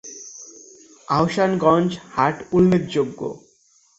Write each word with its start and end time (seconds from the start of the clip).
আহসানগঞ্জ 1.07 1.89
হাট 2.15 2.35
উল্লেখযোগ্য। 2.51 3.19